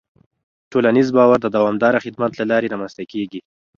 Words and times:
ټولنیز 0.71 1.07
باور 1.17 1.37
د 1.41 1.47
دوامداره 1.55 2.03
خدمت 2.05 2.31
له 2.37 2.45
لارې 2.51 2.71
رامنځته 2.73 3.03
کېږي. 3.13 3.39